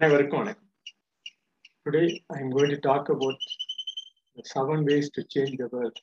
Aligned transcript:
அனைவருக்கும் 0.00 0.40
வணக்கம் 0.40 0.70
today 1.86 2.00
I 2.34 2.38
am 2.40 2.50
going 2.54 2.72
to 2.72 2.78
talk 2.86 3.06
about 3.14 3.44
seven 4.50 4.82
ways 4.88 5.08
to 5.16 5.22
change 5.34 5.54
the 5.60 5.66
world 5.74 6.00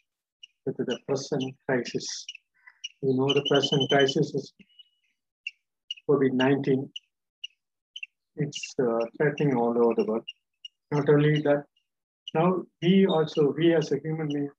with 0.68 0.80
the 0.90 0.96
present 1.08 1.52
crisis 1.66 2.10
you 3.04 3.14
know 3.20 3.28
the 3.38 3.44
present 3.50 3.86
crisis 3.92 4.32
is 4.40 4.50
Covid 6.08 6.38
nineteen 6.44 6.86
it's 8.38 8.66
threatening 9.18 9.54
all 9.64 9.76
over 9.84 9.94
the 10.00 10.08
world 10.10 10.30
not 10.92 11.08
only 11.16 11.36
that 11.48 11.64
now 12.40 12.48
we 12.84 12.94
also 13.18 13.44
we 13.60 13.70
as 13.82 13.90
a 13.98 14.02
human 14.06 14.30
being 14.36 14.52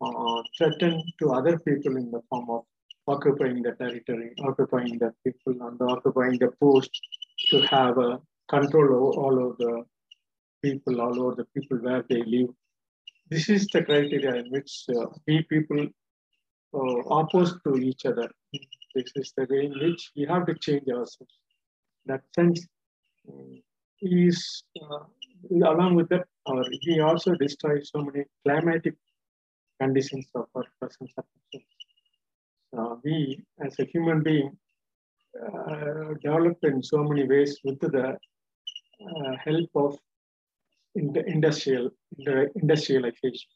uh, 0.00 0.38
threaten 0.56 0.94
to 1.20 1.32
other 1.38 1.56
people 1.68 1.96
in 2.02 2.08
the 2.16 2.22
form 2.28 2.48
of 2.58 2.62
occupying 3.08 3.62
the 3.62 3.72
territory, 3.72 4.30
occupying 4.40 4.98
the 4.98 5.10
people, 5.24 5.54
and 5.66 5.80
occupying 5.82 6.38
the 6.38 6.50
post 6.62 6.90
to 7.50 7.60
have 7.66 7.96
a 7.98 8.10
control 8.49 8.95
over 8.95 9.19
all 9.21 9.49
of 9.49 9.57
the 9.57 9.83
people, 10.61 11.01
all 11.01 11.21
over 11.21 11.35
the 11.35 11.45
people 11.55 11.77
where 11.77 12.03
they 12.09 12.23
live. 12.23 12.49
This 13.29 13.49
is 13.49 13.67
the 13.67 13.83
criteria 13.83 14.35
in 14.35 14.51
which 14.51 14.85
uh, 14.89 15.07
we 15.27 15.43
people 15.43 15.87
uh, 16.73 16.99
opposed 17.19 17.57
to 17.65 17.75
each 17.77 18.05
other. 18.05 18.29
This 18.95 19.11
is 19.15 19.33
the 19.35 19.47
way 19.49 19.65
in 19.65 19.73
which 19.79 20.11
we 20.15 20.25
have 20.25 20.45
to 20.47 20.55
change 20.55 20.87
ourselves. 20.87 21.33
That 22.05 22.21
sense 22.35 22.65
um, 23.29 23.61
is 24.01 24.63
uh, 24.81 25.05
along 25.51 25.95
with 25.95 26.09
that, 26.09 26.25
our, 26.45 26.63
we 26.87 26.99
also 26.99 27.35
destroy 27.35 27.81
so 27.81 28.01
many 28.01 28.25
climatic 28.45 28.95
conditions 29.79 30.27
of 30.35 30.45
our 30.55 30.65
present 30.79 31.09
circumstances. 31.09 31.69
Uh, 32.77 32.95
we, 33.03 33.43
as 33.65 33.77
a 33.79 33.85
human 33.85 34.23
being, 34.23 34.57
uh, 35.41 36.13
develop 36.21 36.57
in 36.63 36.81
so 36.81 37.03
many 37.03 37.27
ways 37.27 37.59
with 37.63 37.79
the 37.79 38.17
uh, 39.11 39.35
help 39.45 39.69
of 39.75 39.97
ind- 40.95 41.17
industrial 41.35 41.89
ind- 42.17 42.51
industrialization. 42.55 43.49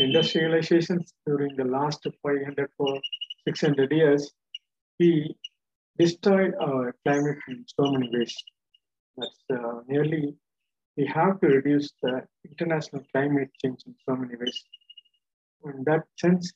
Industrializations 0.00 1.12
during 1.26 1.56
the 1.56 1.64
last 1.64 2.06
500 2.22 2.70
or 2.78 3.00
600 3.46 3.92
years, 3.92 4.32
we 4.98 5.34
destroyed 5.98 6.54
our 6.60 6.94
climate 7.04 7.38
in 7.48 7.64
so 7.78 7.90
many 7.92 8.08
ways. 8.12 8.34
That's 9.16 9.44
uh, 9.52 9.80
nearly, 9.88 10.34
we 10.96 11.06
have 11.06 11.40
to 11.40 11.46
reduce 11.48 11.92
the 12.02 12.22
international 12.48 13.02
climate 13.12 13.50
change 13.62 13.80
in 13.86 13.94
so 14.08 14.16
many 14.16 14.36
ways. 14.36 14.64
In 15.64 15.84
that 15.84 16.04
sense, 16.16 16.52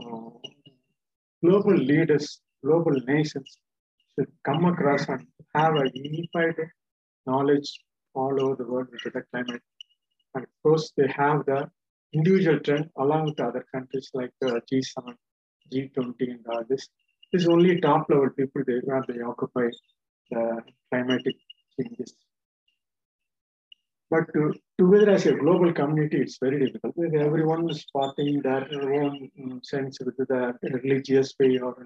uh, 0.00 0.30
global 1.44 1.76
leaders, 1.76 2.40
global 2.64 2.96
nations 3.06 3.58
should 4.14 4.30
come 4.44 4.64
across 4.64 5.08
and 5.08 5.26
have 5.54 5.74
a 5.74 5.90
unified 5.94 6.56
knowledge 7.26 7.68
all 8.14 8.42
over 8.42 8.56
the 8.56 8.68
world 8.70 8.88
with 8.92 9.12
the 9.12 9.22
climate. 9.30 9.62
And 10.34 10.44
of 10.44 10.50
course, 10.62 10.92
they 10.96 11.08
have 11.08 11.46
the 11.46 11.70
individual 12.12 12.60
trend 12.60 12.90
along 12.96 13.26
with 13.26 13.40
other 13.40 13.64
countries 13.74 14.10
like 14.14 14.32
uh, 14.44 14.60
G7, 14.70 15.14
G20, 15.72 16.14
and 16.20 16.46
all 16.50 16.64
this. 16.68 16.88
This 17.32 17.42
is 17.42 17.48
only 17.48 17.80
top 17.80 18.06
level 18.08 18.30
people 18.30 18.62
they, 18.66 18.80
where 18.84 19.04
they 19.06 19.20
occupy 19.20 19.68
the 20.30 20.62
climatic 20.90 21.36
changes. 21.78 22.14
But 24.10 24.32
to, 24.32 24.54
together 24.78 25.10
as 25.10 25.26
a 25.26 25.34
global 25.34 25.72
community, 25.74 26.22
it's 26.22 26.38
very 26.40 26.64
difficult. 26.64 26.94
Everyone 26.98 27.68
is 27.68 27.82
spotting 27.82 28.40
their 28.40 28.66
own 28.72 29.30
um, 29.44 29.60
sense 29.62 29.98
with 30.00 30.16
the 30.16 30.54
religious 30.62 31.34
way 31.38 31.58
or 31.58 31.76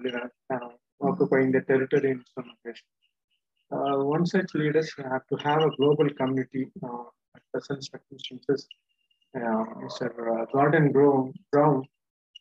uh, 0.53 0.69
occupying 1.01 1.51
the 1.51 1.61
territory 1.61 2.11
in 2.11 2.23
some 2.33 2.49
ways. 2.63 2.81
Uh, 3.73 3.97
one 4.15 4.25
such 4.25 4.53
leaders 4.53 4.93
have 4.97 5.25
to 5.27 5.35
have 5.37 5.61
a 5.63 5.75
global 5.77 6.09
community 6.19 6.67
uh, 6.83 7.05
at 7.35 7.41
present 7.51 7.83
circumstances. 7.83 8.67
Uh, 9.35 9.65
Mr. 9.83 10.09
Gordon 10.51 10.91
Brown, 10.91 11.33
Brown 11.51 11.83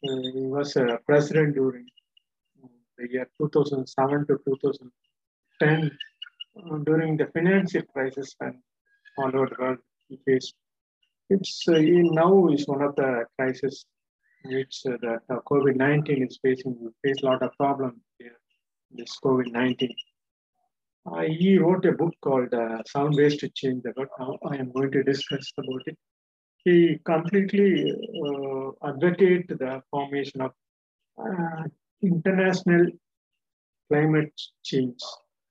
he 0.02 0.46
was 0.56 0.76
a 0.76 0.98
president 1.06 1.54
during 1.54 1.86
the 2.98 3.08
year 3.10 3.28
2007 3.38 4.26
to 4.26 4.38
2010 4.44 5.90
during 6.84 7.16
the 7.16 7.26
financial 7.26 7.82
crisis 7.82 8.34
and 8.40 8.56
all 9.16 9.28
over 9.28 9.46
the 9.46 9.56
world 9.62 9.78
he 10.08 10.18
faced. 10.26 10.54
It's 11.30 11.66
uh, 11.68 11.78
now 11.78 12.48
is 12.48 12.66
one 12.66 12.82
of 12.82 12.96
the 12.96 13.24
crises 13.38 13.86
which 14.44 14.82
uh, 14.86 14.96
that 15.02 15.22
uh, 15.30 15.36
COVID-19 15.50 16.26
is 16.28 16.38
facing. 16.42 16.76
We 16.80 16.90
face 17.02 17.22
a 17.22 17.26
lot 17.26 17.42
of 17.42 17.52
problems 17.56 18.00
here. 18.18 18.38
This 18.90 19.18
COVID-19. 19.24 19.88
Uh, 21.04 21.22
he 21.22 21.58
wrote 21.58 21.84
a 21.84 21.92
book 21.92 22.14
called 22.20 22.54
uh, 22.54 22.82
"Seven 22.86 23.12
Ways 23.16 23.36
to 23.38 23.48
Change 23.48 23.82
the 23.82 23.92
World." 23.96 24.10
Now 24.18 24.38
I 24.50 24.56
am 24.56 24.70
going 24.72 24.92
to 24.92 25.02
discuss 25.02 25.50
about 25.58 25.82
it. 25.86 25.98
He 26.64 26.98
completely 27.04 27.92
uh, 28.24 28.70
advocate 28.88 29.48
the 29.48 29.82
formation 29.90 30.42
of 30.42 30.52
uh, 31.18 31.64
international 32.02 32.86
climate 33.88 34.32
change 34.64 35.00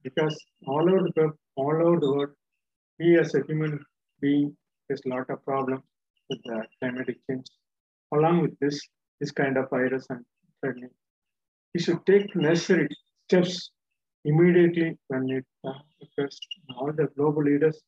because 0.03 0.38
all 0.67 0.90
over 0.90 1.09
the 1.16 1.31
all 1.56 1.75
over 1.88 2.00
the 2.00 2.11
world 2.13 2.34
we 3.00 3.19
as 3.19 3.35
a 3.35 3.44
human 3.47 3.84
being 4.22 4.56
face 4.88 5.01
a 5.06 5.09
lot 5.09 5.29
of 5.29 5.44
problems 5.44 5.84
with 6.29 6.41
the 6.44 6.63
climatic 6.79 7.17
change. 7.28 7.47
Along 8.13 8.41
with 8.41 8.57
this, 8.59 8.79
this 9.19 9.31
kind 9.31 9.57
of 9.57 9.69
virus 9.69 10.06
and 10.09 10.23
threatening, 10.59 10.91
we 11.73 11.81
should 11.81 12.06
take 12.06 12.35
necessary 12.35 12.90
steps 13.28 13.72
immediately 14.26 14.98
when 15.08 15.30
it 15.30 15.46
uh, 15.66 15.74
occurs. 16.02 16.40
All 16.78 16.92
the 16.92 17.08
global 17.16 17.44
leaders, 17.44 17.82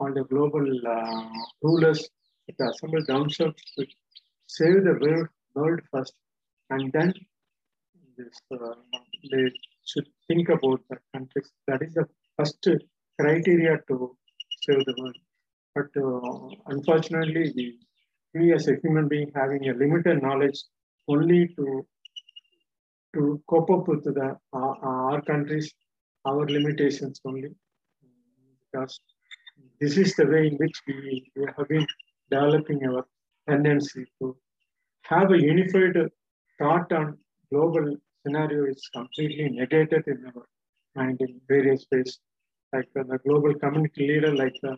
all 0.00 0.12
the 0.12 0.24
global 0.24 0.66
uh, 0.86 1.28
rulers 1.62 2.08
that 2.46 2.70
assemble 2.70 3.04
themselves 3.06 3.62
to 3.76 3.86
save 4.46 4.84
the 4.84 4.96
world, 5.00 5.28
world 5.54 5.80
first, 5.92 6.14
and 6.70 6.92
then 6.92 7.12
this, 8.16 8.40
uh, 8.52 8.74
they 9.30 9.50
should 9.86 10.06
think 10.26 10.48
about 10.48 10.80
the 10.90 10.98
countries. 11.14 11.50
That 11.66 11.82
is 11.82 11.94
the 11.94 12.06
first 12.36 12.66
criteria 13.18 13.78
to 13.88 14.16
save 14.62 14.84
the 14.84 14.94
world. 14.98 15.16
But 15.74 15.90
uh, 16.02 16.72
unfortunately, 16.74 17.52
we, 17.56 17.78
we 18.34 18.52
as 18.52 18.68
a 18.68 18.76
human 18.82 19.08
being 19.08 19.30
having 19.34 19.68
a 19.68 19.74
limited 19.74 20.22
knowledge 20.22 20.58
only 21.08 21.48
to 21.56 21.86
to 23.14 23.42
cope 23.48 23.70
up 23.70 23.88
with 23.88 24.04
the 24.04 24.36
uh, 24.52 24.74
our 24.92 25.22
countries, 25.22 25.72
our 26.24 26.46
limitations 26.48 27.20
only, 27.24 27.50
because 28.64 29.00
this 29.80 29.96
is 29.96 30.14
the 30.16 30.26
way 30.26 30.48
in 30.48 30.56
which 30.56 30.80
we, 30.86 31.30
we 31.36 31.46
have 31.56 31.68
been 31.68 31.86
developing 32.30 32.84
our 32.86 33.06
tendency 33.48 34.04
to 34.20 34.36
have 35.02 35.30
a 35.32 35.40
unified 35.40 35.96
thought 36.58 36.92
on 36.92 37.16
global 37.50 37.96
scenario 38.22 38.66
is 38.66 38.88
completely 38.94 39.48
negated 39.48 40.04
in 40.06 40.24
our 40.26 40.46
mind 40.96 41.20
in 41.20 41.40
various 41.48 41.86
ways 41.90 42.18
like 42.72 42.88
uh, 42.98 43.02
the 43.08 43.18
global 43.26 43.54
community 43.54 44.06
leader, 44.06 44.34
like 44.34 44.56
uh, 44.64 44.76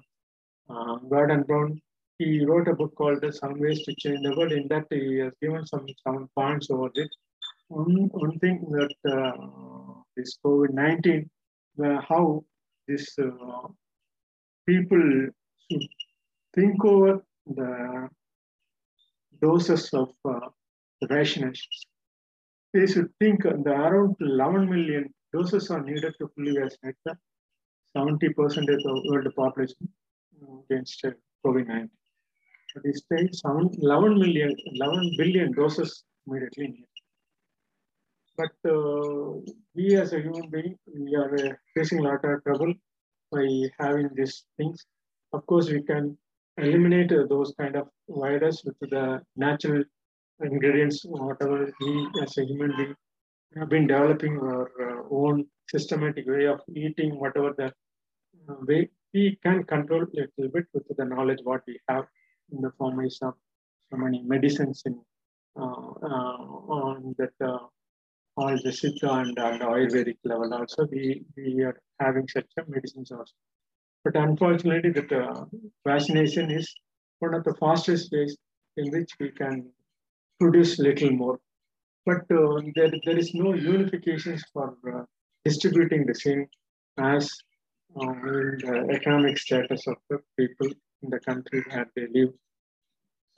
uh, 0.72 0.96
Gordon 1.08 1.42
Brown, 1.42 1.80
he 2.18 2.44
wrote 2.44 2.68
a 2.68 2.74
book 2.74 2.94
called 2.94 3.24
Some 3.34 3.58
Ways 3.58 3.82
to 3.84 3.94
Change 3.98 4.20
the 4.22 4.34
World. 4.36 4.52
In 4.52 4.68
that, 4.68 4.86
he 4.90 5.18
has 5.18 5.32
given 5.42 5.66
some, 5.66 5.86
some 6.06 6.28
points 6.36 6.70
over 6.70 6.90
it. 6.94 7.10
One, 7.70 8.08
one 8.10 8.36
thing 8.40 8.66
that 8.76 8.94
uh, 9.08 10.02
this 10.16 10.38
COVID 10.44 10.70
19, 10.70 11.30
how 12.08 12.44
this 12.88 13.16
uh, 13.16 13.68
people 14.66 15.28
should 15.70 15.86
think 16.52 16.84
over 16.84 17.24
the 17.46 18.08
doses 19.40 19.88
of 19.94 20.10
uh, 20.24 20.48
rationations. 21.08 21.86
They 22.74 22.86
should 22.88 23.10
think 23.20 23.44
the 23.44 23.70
around 23.70 24.16
11 24.20 24.68
million 24.68 25.14
doses 25.32 25.70
are 25.70 25.82
needed 25.82 26.14
to 26.18 26.28
fully 26.34 26.56
vaccinate 26.60 26.96
the 27.04 27.16
70% 27.96 28.34
of 28.40 28.82
the 28.86 29.02
world 29.08 29.32
population 29.36 29.88
against 30.64 31.04
COVID-19. 31.46 31.88
But 32.74 32.94
states 32.96 33.42
11 33.44 34.18
million, 34.18 34.56
11 34.66 35.14
billion 35.18 35.52
doses 35.52 36.02
immediately 36.26 36.66
needed. 36.66 36.99
But 38.40 38.56
uh, 38.72 39.32
we 39.74 39.96
as 39.96 40.12
a 40.14 40.20
human 40.20 40.48
being, 40.48 40.74
we 40.86 41.14
are 41.14 41.34
uh, 41.34 41.52
facing 41.74 41.98
a 41.98 42.02
lot 42.02 42.24
of 42.24 42.42
trouble 42.44 42.72
by 43.30 43.46
having 43.78 44.08
these 44.14 44.44
things. 44.56 44.86
Of 45.34 45.44
course, 45.46 45.68
we 45.68 45.82
can 45.82 46.16
eliminate 46.56 47.12
uh, 47.12 47.26
those 47.28 47.52
kind 47.60 47.76
of 47.76 47.88
virus 48.08 48.62
with 48.64 48.78
the 48.80 49.20
natural 49.36 49.84
ingredients, 50.42 51.02
whatever 51.04 51.70
we 51.80 52.08
as 52.22 52.38
a 52.38 52.46
human 52.46 52.72
being 52.78 52.94
have 53.58 53.68
been 53.68 53.86
developing 53.86 54.38
our 54.38 54.70
own 55.10 55.44
systematic 55.68 56.26
way 56.26 56.46
of 56.46 56.60
eating, 56.74 57.20
whatever 57.20 57.52
the 57.58 57.66
uh, 58.48 58.54
way 58.68 58.88
we 59.12 59.38
can 59.42 59.64
control 59.64 60.04
a 60.04 60.16
little 60.16 60.50
bit 60.54 60.66
with 60.72 60.96
the 60.96 61.04
knowledge 61.04 61.40
what 61.42 61.62
we 61.66 61.78
have 61.88 62.06
in 62.52 62.62
the 62.62 62.72
formation 62.78 63.26
of 63.26 63.34
so 63.90 63.98
many 63.98 64.22
medicines 64.22 64.82
in 64.86 64.98
uh, 65.56 65.90
on 66.78 67.14
that 67.18 67.34
all 67.42 67.72
the 68.48 68.70
Siddha 68.70 69.20
and, 69.20 69.38
and 69.38 69.62
Ayurvedic 69.62 70.16
level 70.24 70.52
also 70.54 70.86
we, 70.90 71.22
we 71.36 71.62
are 71.62 71.78
having 71.98 72.26
such 72.28 72.46
medicines 72.66 73.12
also. 73.12 73.32
But 74.04 74.16
unfortunately, 74.16 74.90
that 74.92 75.12
uh, 75.12 75.44
vaccination 75.86 76.50
is 76.50 76.74
one 77.18 77.34
of 77.34 77.44
the 77.44 77.54
fastest 77.54 78.10
ways 78.12 78.36
in 78.76 78.90
which 78.90 79.10
we 79.20 79.30
can 79.30 79.70
produce 80.40 80.78
little 80.78 81.10
more. 81.10 81.38
But 82.06 82.22
uh, 82.30 82.62
there, 82.74 82.90
there 83.04 83.18
is 83.18 83.34
no 83.34 83.52
unifications 83.52 84.40
for 84.54 84.74
uh, 84.90 85.04
distributing 85.44 86.06
the 86.06 86.14
same 86.14 86.46
as 86.98 87.30
uh, 88.00 88.10
in 88.10 88.58
the 88.64 88.88
economic 88.90 89.36
status 89.36 89.86
of 89.86 89.96
the 90.08 90.18
people 90.38 90.68
in 91.02 91.10
the 91.10 91.20
country 91.20 91.62
where 91.68 91.86
they 91.94 92.06
live. 92.14 92.30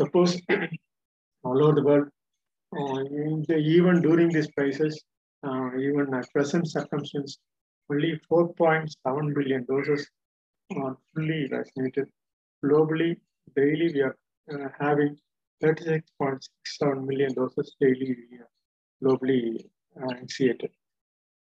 Suppose 0.01 0.41
all 1.45 1.63
over 1.63 1.75
the 1.75 1.83
world, 1.83 2.09
even 2.75 4.01
during 4.01 4.31
this 4.31 4.49
crisis, 4.57 4.99
uh, 5.47 5.71
even 5.77 6.15
at 6.15 6.31
present 6.33 6.67
circumstances, 6.69 7.39
only 7.91 8.19
4.7 8.31 9.35
billion 9.35 9.65
doses 9.65 10.09
are 10.77 10.97
fully 11.15 11.49
vaccinated. 11.49 12.09
Globally, 12.65 13.17
daily 13.57 13.93
we 13.93 14.01
are 14.01 14.17
uh, 14.53 14.69
having 14.81 15.19
36.67 15.63 17.07
million 17.07 17.35
doses 17.35 17.75
daily 17.81 18.17
globally 19.03 19.65
uh, 20.01 20.15
initiated. 20.17 20.71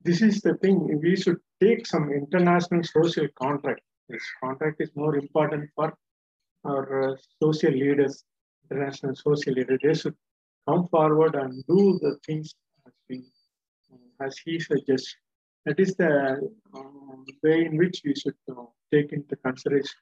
This 0.03 0.21
is 0.21 0.41
the 0.41 0.55
thing, 0.57 1.01
we 1.03 1.17
should 1.17 1.39
take 1.61 1.87
some 1.87 2.13
international 2.13 2.83
social 2.85 3.27
contract. 3.41 3.81
This 4.09 4.23
contract 4.43 4.81
is 4.81 4.91
more 4.95 5.17
important 5.17 5.71
for 5.75 5.95
our 6.65 7.13
uh, 7.13 7.17
social 7.43 7.73
leaders, 7.73 8.23
international 8.71 9.15
social 9.17 9.55
leaders. 9.55 9.79
They 9.83 9.95
should 9.95 10.15
come 10.69 10.89
forward 10.89 11.35
and 11.35 11.65
do 11.67 11.99
the 12.03 12.17
things 12.27 12.55
as, 12.87 12.93
we, 13.09 13.25
as 14.21 14.39
he 14.45 14.59
suggests. 14.59 15.15
That 15.65 15.81
is 15.81 15.97
the 15.97 16.49
um, 16.75 17.25
way 17.43 17.65
in 17.65 17.77
which 17.77 18.03
we 18.05 18.15
should 18.15 18.37
uh, 18.51 18.65
take 18.93 19.13
into 19.13 19.35
consideration 19.37 20.01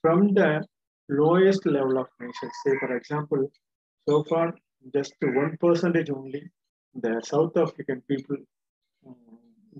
from 0.00 0.32
the 0.32 0.64
lowest 1.08 1.66
level 1.66 1.98
of 1.98 2.06
nations. 2.18 2.52
Say, 2.64 2.78
for 2.78 2.96
example, 2.96 3.50
so 4.08 4.24
far, 4.24 4.54
just 4.94 5.14
one 5.20 5.56
percentage 5.60 6.10
only, 6.10 6.50
the 6.94 7.20
South 7.24 7.56
African 7.56 8.02
people 8.08 8.36
um, 9.06 9.14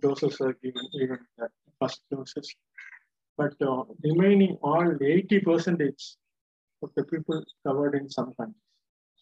doses 0.01 0.41
are 0.41 0.55
given, 0.63 0.87
even 0.95 1.19
the 1.39 1.49
first 1.81 2.03
doses. 2.11 2.55
But 3.39 3.55
uh, 3.63 3.85
remaining 4.03 4.59
all 4.63 4.91
80 5.01 5.41
percentage 5.41 6.17
of 6.83 6.91
the 6.97 7.05
people 7.05 7.43
covered 7.67 7.95
in 7.95 8.09
some 8.11 8.35
countries. 8.35 8.66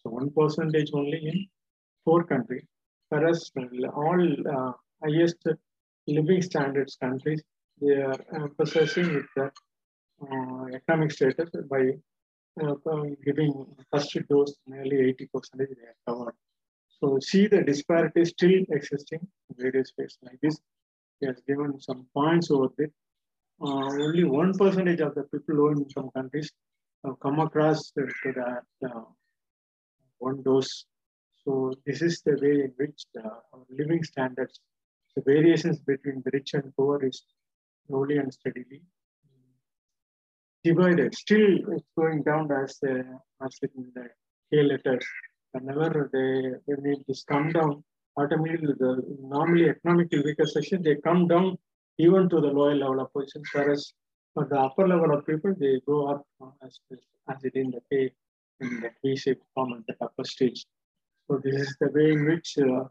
So 0.05 0.11
one 0.11 0.29
percentage 0.29 0.91
only 0.93 1.17
in 1.25 1.47
four 2.03 2.23
countries. 2.25 2.65
Whereas 3.09 3.51
all 3.95 4.21
uh, 4.55 4.73
highest 5.03 5.47
living 6.05 6.43
standards 6.43 6.95
countries, 6.95 7.41
they 7.81 7.93
are 7.93 8.19
emphasizing 8.31 9.15
with 9.15 9.25
the 9.35 9.51
uh, 10.21 10.65
economic 10.75 11.11
status 11.11 11.49
by 11.71 11.93
uh, 12.61 12.75
giving 13.25 13.65
first 13.91 14.15
dose 14.29 14.53
nearly 14.67 15.09
80 15.09 15.29
percent 15.33 15.69
they 15.75 15.87
are 15.91 15.97
covered. 16.07 16.35
So 16.99 17.17
see 17.19 17.47
the 17.47 17.63
disparity 17.63 18.25
still 18.25 18.61
existing 18.69 19.21
in 19.21 19.55
various 19.57 19.91
ways 19.97 20.19
like 20.21 20.39
this. 20.39 20.59
He 21.19 21.25
has 21.25 21.41
given 21.47 21.81
some 21.81 22.05
points 22.13 22.51
over 22.51 22.67
there. 22.77 22.91
Uh, 23.59 23.87
only 24.05 24.23
one 24.23 24.53
percentage 24.53 24.99
of 24.99 25.15
the 25.15 25.23
people 25.23 25.69
in 25.69 25.89
some 25.89 26.11
countries 26.11 26.51
have 27.03 27.19
come 27.19 27.39
across 27.39 27.89
to 27.91 28.07
that 28.35 28.63
uh, 28.87 29.01
one 30.19 30.41
dose. 30.43 30.85
So 31.43 31.73
this 31.85 32.01
is 32.01 32.21
the 32.21 32.37
way 32.41 32.55
in 32.65 32.73
which 32.77 33.03
our 33.23 33.65
living 33.69 34.03
standards, 34.03 34.59
the 35.15 35.21
variations 35.21 35.79
between 35.79 36.21
the 36.25 36.31
rich 36.33 36.53
and 36.53 36.75
poor 36.75 37.03
is 37.05 37.23
slowly 37.87 38.17
and 38.17 38.33
steadily 38.33 38.81
divided. 40.65 41.13
Still, 41.15 41.53
it's 41.73 41.89
going 41.97 42.23
down 42.23 42.51
as 42.51 42.71
uh, 42.83 43.45
as 43.45 43.53
in 43.61 43.91
the 43.95 44.05
K 44.49 44.63
letters. 44.71 45.05
Whenever 45.51 46.09
they 46.13 46.29
when 46.65 46.85
it 46.93 47.03
is 47.07 47.23
come 47.31 47.47
down, 47.57 47.83
automatically 48.17 48.73
the 48.83 48.91
normally 49.35 49.69
economically 49.69 50.21
weaker 50.25 50.47
they 50.87 50.95
come 51.09 51.27
down 51.33 51.57
even 52.05 52.27
to 52.31 52.37
the 52.45 52.51
lower 52.57 52.75
level 52.75 52.99
of 53.03 53.13
positions. 53.13 53.47
Whereas 53.53 53.93
for 54.33 54.45
the 54.51 54.59
upper 54.67 54.87
level 54.93 55.11
of 55.15 55.25
people, 55.29 55.53
they 55.63 55.73
go 55.91 55.97
up 56.13 56.23
as 56.65 56.79
as 57.31 57.43
it 57.43 57.55
in 57.55 57.69
the 57.75 57.81
K 57.89 58.11
in 58.61 58.81
the 58.81 58.91
K-shaped 59.01 59.45
form 59.53 59.73
at 59.73 59.87
the 59.87 60.05
upper 60.05 60.23
stage. 60.23 60.65
So 61.27 61.39
this 61.43 61.55
is 61.55 61.75
the 61.79 61.89
way 61.89 62.11
in 62.11 62.25
which 62.25 62.55
uh, 62.59 62.85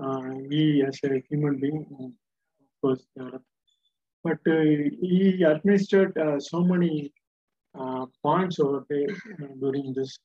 uh, 0.00 0.34
we 0.48 0.84
as 0.86 0.98
a 1.04 1.22
human 1.28 1.58
being, 1.60 1.86
of 2.00 2.80
course, 2.80 3.04
develop 3.16 3.42
but 4.24 4.38
uh, 4.48 4.62
he 5.00 5.44
administered 5.46 6.16
uh, 6.18 6.38
so 6.40 6.62
many 6.62 7.12
uh, 7.78 8.06
points 8.22 8.58
over 8.58 8.84
there 8.90 9.14
during 9.60 9.94
this 9.94 10.18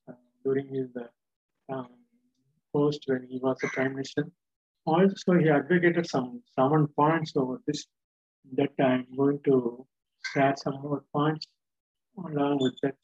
during 0.44 0.68
his 0.74 0.89
um, 1.71 1.88
post 2.74 3.03
when 3.06 3.27
he 3.30 3.39
was 3.39 3.57
a 3.63 3.68
prime 3.68 3.95
minister. 3.95 4.25
Also, 4.85 5.33
he 5.39 5.50
advocated 5.50 6.06
some 6.06 6.41
seven 6.56 6.88
points 7.00 7.31
over 7.35 7.62
this 7.68 7.85
that 8.57 8.71
I'm 8.80 9.07
going 9.15 9.39
to 9.45 9.85
share 10.33 10.56
some 10.57 10.81
more 10.81 11.03
points 11.13 11.47
along 12.18 12.57
with 12.59 12.75
that. 12.81 12.95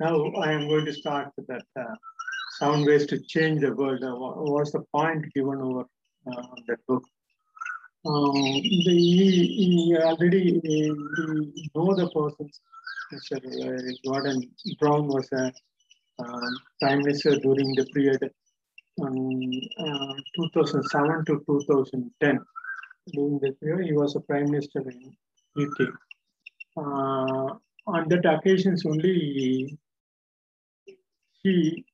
Now 0.00 0.32
I 0.42 0.52
am 0.52 0.68
going 0.68 0.84
to 0.86 0.92
start 0.92 1.28
with 1.36 1.46
that 1.46 1.66
uh, 1.78 1.94
seven 2.58 2.84
ways 2.84 3.06
to 3.06 3.20
change 3.20 3.60
the 3.60 3.72
world. 3.72 4.02
Uh, 4.02 4.14
was 4.14 4.72
the 4.72 4.82
point 4.92 5.24
given 5.34 5.60
over 5.60 5.84
uh, 6.26 6.42
that 6.66 6.78
book? 6.88 7.04
Um, 8.06 8.32
the, 8.32 9.98
already 10.02 10.60
know 11.74 11.94
the 11.94 12.10
persons. 12.14 12.60
Mr. 13.12 13.36
Uh, 13.38 13.92
Gordon 14.04 14.50
Brown 14.80 15.08
was 15.08 15.28
a 15.32 15.52
uh, 16.18 16.50
prime 16.80 16.98
minister 16.98 17.38
during 17.38 17.72
the 17.74 17.86
period 17.94 18.30
um, 19.00 19.50
uh, 19.78 20.14
2007 20.36 21.24
to 21.26 21.44
2010. 21.46 22.40
During 23.12 23.38
that 23.40 23.60
period, 23.60 23.86
he 23.86 23.92
was 23.92 24.16
a 24.16 24.20
prime 24.20 24.50
minister 24.50 24.80
in 24.80 25.16
UK. 25.56 25.88
Uh, 26.76 27.54
on 27.88 28.08
that 28.08 28.24
occasions 28.26 28.84
only 28.84 29.78
he 31.42 31.84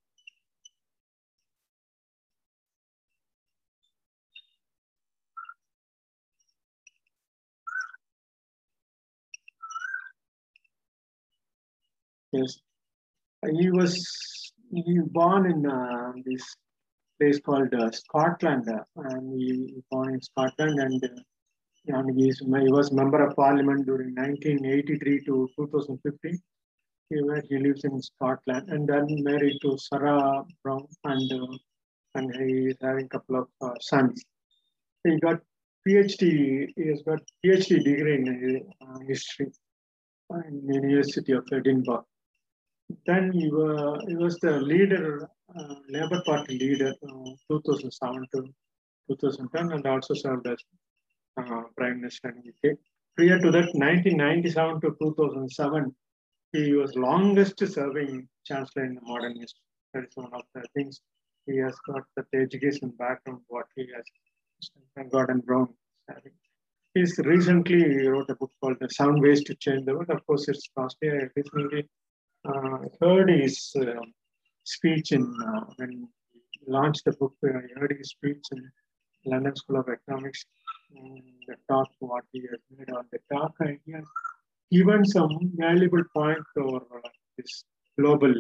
yes. 12.33 12.59
He 13.59 13.71
was 13.71 14.53
he 14.73 14.99
born 14.99 15.47
in 15.47 15.67
uh, 15.67 16.13
this 16.25 16.43
place 17.21 17.39
called 17.39 17.73
uh, 17.73 17.91
Scotland 17.93 18.69
uh, 18.69 18.83
and 18.97 19.41
he 19.41 19.83
born 19.91 20.15
in 20.15 20.23
Scotland 20.23 20.81
and 20.81 21.25
and 21.87 22.19
he, 22.19 22.29
is, 22.29 22.39
he 22.39 22.73
was 22.73 22.93
member 22.93 23.27
of 23.27 23.37
parliament 23.37 23.87
during 23.87 24.15
1983 24.15 25.25
to 25.25 25.49
2015. 25.57 26.39
He, 27.11 27.17
he 27.49 27.59
lives 27.59 27.85
in 27.85 28.01
Scotland 28.01 28.69
and 28.71 28.89
then 28.89 29.07
married 29.23 29.59
to 29.63 29.77
Sarah 29.79 30.45
Brown 30.63 30.87
and 31.05 31.33
uh, 31.33 31.57
and 32.15 32.35
he 32.37 32.69
is 32.69 32.77
having 32.81 33.07
a 33.07 33.09
couple 33.09 33.37
of 33.37 33.49
uh, 33.61 33.75
sons. 33.81 34.23
He 35.03 35.19
got 35.19 35.41
PhD. 35.87 36.69
He 36.77 36.89
has 36.89 37.03
got 37.03 37.21
PhD 37.45 37.85
degree 37.85 38.15
in 38.15 38.63
uh, 38.81 38.99
history 39.07 39.51
in 40.31 40.73
University 40.73 41.33
of 41.33 41.45
Edinburgh. 41.53 42.07
Then 43.07 43.33
he, 43.33 43.47
uh, 43.47 43.99
he 44.07 44.17
was 44.17 44.39
the 44.41 44.61
leader, 44.61 45.29
uh, 45.59 45.75
Labour 45.89 46.23
Party 46.25 46.59
leader, 46.59 46.95
uh, 47.03 47.31
2007 47.51 48.27
to 48.35 48.45
2010, 49.09 49.73
and 49.73 49.87
also 49.87 50.15
served 50.15 50.47
as 50.47 50.59
uh, 51.37 51.63
Prime 51.77 52.01
Minister 52.01 52.31
in 52.31 52.53
UK. 52.53 52.77
Prior 53.17 53.39
to 53.39 53.51
that, 53.51 53.75
1997 53.75 54.81
to 54.81 54.97
2007, 55.01 55.95
he 56.53 56.73
was 56.73 56.95
longest 56.97 57.59
serving 57.59 58.29
Chancellor 58.45 58.85
in 58.85 58.95
the 58.95 59.01
modern 59.03 59.37
history. 59.39 59.63
That 59.93 60.05
is 60.05 60.17
one 60.17 60.33
of 60.33 60.43
the 60.55 60.65
things 60.75 61.01
he 61.47 61.59
has 61.59 61.77
got 61.87 62.03
the 62.17 62.39
education 62.39 62.91
background, 62.99 63.41
what 63.49 63.67
he 63.77 63.89
has 63.95 64.05
Brown 65.45 65.69
having. 66.09 66.33
He's 66.95 67.19
recently 67.19 68.07
wrote 68.07 68.31
a 68.31 68.37
book 68.37 68.53
called 68.61 68.77
The 68.81 68.89
Seven 68.89 69.21
Ways 69.21 69.43
to 69.45 69.55
Change 69.57 69.85
the 69.85 69.95
World. 69.95 70.11
Of 70.11 70.25
course, 70.27 70.49
it's 70.49 70.69
costly. 70.77 71.11
I 71.11 71.29
recently 71.37 71.89
uh, 72.49 72.79
heard 73.01 73.31
his 73.31 73.75
uh, 73.77 73.95
speech 74.63 75.13
in 75.13 75.23
uh, 75.45 75.65
when 75.77 76.09
he 76.33 76.73
launched 76.73 77.05
the 77.05 77.13
book. 77.13 77.35
I 77.45 77.81
heard 77.81 77.97
his 77.99 78.11
speech 78.11 78.45
in 78.53 78.71
London 79.27 79.57
School 79.57 79.81
of 79.81 79.89
Economics. 79.89 80.45
Um, 80.97 81.23
the 81.47 81.57
talk, 81.69 81.89
what 81.99 82.25
he 82.33 82.41
has 82.51 82.61
made 82.77 82.91
on 82.91 83.05
the 83.11 83.19
talk, 83.33 83.55
and 83.61 83.79
he 83.85 83.93
has 83.93 84.05
given 84.71 85.05
some 85.05 85.53
valuable 85.55 86.05
point 86.15 86.45
for 86.55 86.77
uh, 86.77 87.09
this 87.37 87.65
global 87.99 88.35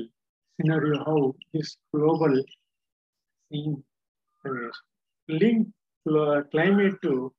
scenario, 0.56 0.98
how 1.04 1.34
this 1.52 1.76
global 1.92 2.42
scene 3.50 3.82
uh, 4.46 4.50
link 5.28 5.68
climate 6.52 6.96
to 7.02 7.32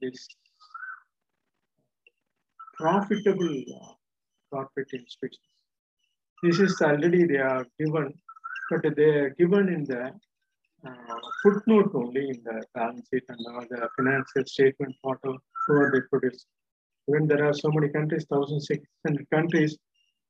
this 0.00 0.28
profitable 2.74 3.62
uh, 3.80 3.92
corporate 4.50 4.88
institutions. 4.92 5.38
This 6.42 6.60
is 6.60 6.82
already 6.82 7.26
they 7.26 7.38
are 7.38 7.66
given, 7.78 8.12
but 8.70 8.82
they 8.96 9.04
are 9.04 9.30
given 9.30 9.68
in 9.68 9.84
the 9.84 10.02
uh, 10.02 10.10
footnote 11.42 11.90
only 11.94 12.28
in 12.30 12.42
the 12.44 12.62
balance 12.74 13.08
sheet 13.12 13.24
and 13.28 13.38
the 13.70 13.88
financial 13.96 14.44
statement 14.46 14.94
photo 15.02 15.38
where 15.66 15.90
they 15.92 16.00
produce. 16.10 16.46
When 17.06 17.26
there 17.26 17.44
are 17.46 17.52
so 17.52 17.70
many 17.70 17.88
countries, 17.88 18.24
1,600 18.28 19.30
countries, 19.30 19.76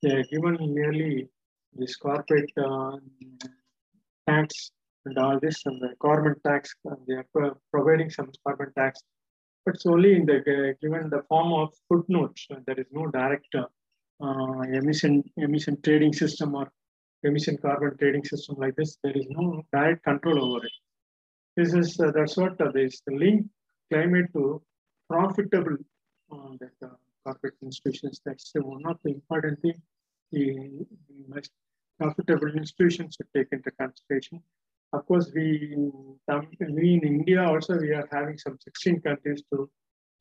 they 0.02 0.10
are 0.10 0.24
given 0.24 0.56
merely 0.74 1.28
this 1.72 1.96
corporate 1.96 2.50
uh, 2.56 2.96
tax 4.28 4.70
and 5.06 5.18
all 5.18 5.38
this 5.40 5.62
and 5.66 5.80
the 5.80 5.94
carbon 6.00 6.34
tax, 6.46 6.74
they 7.06 7.14
are 7.14 7.26
pro 7.32 7.56
providing 7.72 8.10
some 8.10 8.30
carbon 8.46 8.72
tax, 8.76 9.00
but 9.64 9.74
it's 9.74 9.86
only 9.86 10.14
in 10.16 10.24
the 10.26 10.74
given 10.80 11.10
the 11.10 11.22
form 11.28 11.52
of 11.52 11.74
footnotes. 11.88 12.46
There 12.66 12.78
is 12.78 12.86
no 12.90 13.06
direct 13.08 13.54
uh, 13.54 14.60
emission 14.72 15.22
emission 15.36 15.80
trading 15.82 16.12
system 16.12 16.54
or 16.54 16.70
emission 17.24 17.56
carbon 17.58 17.96
trading 17.98 18.24
system 18.24 18.56
like 18.58 18.76
this. 18.76 18.98
There 19.02 19.16
is 19.16 19.26
no 19.30 19.62
direct 19.72 20.04
control 20.04 20.38
over 20.44 20.66
it. 20.66 20.72
This 21.56 21.74
is 21.74 21.98
uh, 22.00 22.10
that's 22.14 22.36
what 22.36 22.60
uh, 22.60 22.70
this 22.72 23.02
link 23.08 23.46
climate 23.92 24.26
to 24.34 24.62
profitable 25.08 25.76
uh, 26.32 26.50
that, 26.60 26.76
uh, 26.82 26.94
corporate 27.24 27.54
institutions. 27.62 28.20
That's 28.24 28.50
one 28.54 28.86
of 28.86 28.98
the 29.04 29.10
important 29.10 29.60
thing. 29.62 29.80
The, 30.32 30.86
most 31.28 31.50
profitable 31.98 32.52
institutions 32.56 33.16
should 33.16 33.28
take 33.34 33.48
into 33.52 33.70
consideration 33.70 34.42
of 34.94 35.06
course, 35.06 35.30
we, 35.34 35.74
we 35.76 36.94
in 36.94 37.00
India 37.04 37.42
also, 37.42 37.76
we 37.78 37.90
are 37.90 38.08
having 38.12 38.38
some 38.38 38.56
16 38.60 39.00
countries 39.00 39.42
to 39.52 39.68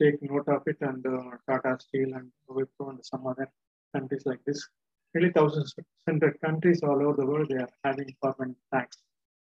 take 0.02 0.16
note 0.24 0.48
of 0.48 0.64
it 0.66 0.78
and 0.82 1.06
uh, 1.06 1.38
Tata 1.48 1.78
Steel 1.80 2.10
and 2.16 2.32
and 2.50 3.06
some 3.06 3.28
other 3.28 3.48
countries 3.96 4.24
like 4.26 4.44
this. 4.46 4.68
Nearly 5.14 5.32
thousands, 5.32 5.76
hundred 6.08 6.40
countries 6.42 6.82
all 6.84 7.02
over 7.02 7.14
the 7.14 7.26
world, 7.26 7.50
they 7.50 7.58
are 7.58 7.70
having 7.84 8.16
carbon 8.24 8.56
tax 8.74 8.98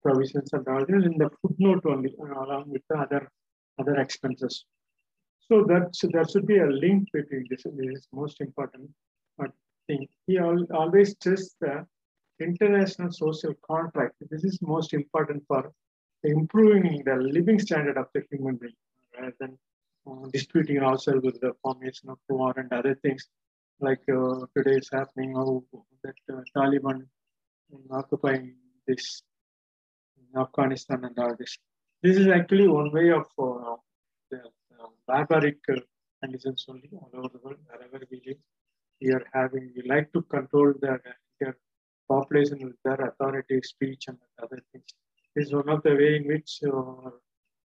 provisions 0.02 0.52
and 0.52 0.66
all 0.68 0.84
this 0.86 1.04
in 1.04 1.18
the 1.18 1.30
footnote 1.42 1.84
only, 1.86 2.14
uh, 2.20 2.44
along 2.44 2.64
with 2.68 2.82
the 2.88 2.98
other, 2.98 3.30
other 3.78 3.96
expenses. 3.96 4.64
So 5.48 5.64
that, 5.64 5.92
there 6.12 6.28
should 6.28 6.46
be 6.46 6.58
a 6.58 6.66
link 6.66 7.08
between 7.12 7.46
this. 7.50 7.64
This 7.64 7.98
is 7.98 8.08
most 8.12 8.40
important 8.40 8.90
thing. 9.86 10.06
He 10.26 10.38
always 10.38 11.12
stressed 11.12 11.56
the 11.60 11.86
international 12.40 13.12
social 13.12 13.54
contract. 13.68 14.14
This 14.30 14.44
is 14.44 14.60
most 14.62 14.92
important 14.92 15.44
for 15.46 15.72
improving 16.24 17.02
the 17.04 17.16
living 17.16 17.58
standard 17.58 17.96
of 17.96 18.06
the 18.14 18.22
human 18.30 18.56
being 18.56 18.74
rather 19.16 19.34
than 19.40 19.58
uh, 20.08 20.28
disputing 20.32 20.78
ourselves 20.82 21.24
with 21.24 21.40
the 21.40 21.52
formation 21.62 22.10
of 22.10 22.18
war 22.28 22.52
and 22.56 22.72
other 22.72 22.94
things 22.96 23.28
like 23.80 24.02
uh, 24.08 24.46
today 24.56 24.76
is 24.76 24.88
happening 24.92 25.34
how 25.34 25.62
that 26.02 26.14
uh, 26.32 26.40
Taliban 26.56 27.06
occupying 27.90 28.54
this 28.86 29.22
Afghanistan 30.36 31.04
and 31.04 31.18
all 31.18 31.34
this. 31.38 31.58
This 32.02 32.16
is 32.16 32.28
actually 32.28 32.68
one 32.68 32.90
way 32.92 33.10
of 33.10 33.26
uh, 33.38 33.76
the 34.30 34.38
uh, 34.38 34.88
barbaric 35.06 35.58
uh, 35.68 35.80
conditions 36.22 36.64
only 36.68 36.90
all 36.92 37.10
over 37.14 37.28
the 37.32 37.38
world, 37.42 37.58
wherever 37.66 38.04
we 38.10 38.22
live. 38.26 38.36
We 39.00 39.12
are 39.12 39.26
having, 39.34 39.72
we 39.76 39.82
like 39.88 40.12
to 40.14 40.22
control 40.22 40.72
the 40.80 40.98
population 42.08 42.58
with 42.62 42.76
their 42.84 43.08
authority, 43.08 43.60
speech, 43.62 44.04
and 44.08 44.18
other 44.42 44.60
things. 44.72 44.86
This 45.34 45.48
is 45.48 45.54
one 45.54 45.68
of 45.68 45.82
the 45.82 45.94
way 45.94 46.16
in 46.16 46.26
which 46.26 46.60
uh, 46.66 47.10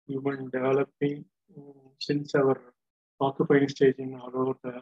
human 0.07 0.49
developing 0.49 1.23
uh, 1.57 1.89
since 1.99 2.35
our 2.35 2.59
occupying 3.19 3.69
stage 3.69 3.95
in 3.99 4.15
all 4.15 4.31
over 4.35 4.55
the 4.63 4.81